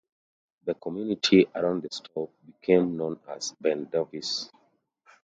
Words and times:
The 0.65 0.73
community 0.73 1.47
around 1.53 1.83
the 1.83 1.89
stop 1.91 2.31
became 2.43 2.97
known 2.97 3.19
as 3.27 3.53
"Ben 3.61 3.83
Davis". 3.83 4.49